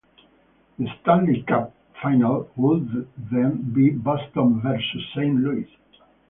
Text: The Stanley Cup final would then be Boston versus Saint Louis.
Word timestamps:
The 0.79 0.87
Stanley 1.03 1.43
Cup 1.43 1.75
final 2.01 2.49
would 2.55 3.07
then 3.31 3.71
be 3.71 3.91
Boston 3.91 4.59
versus 4.59 5.07
Saint 5.13 5.39
Louis. 5.41 5.69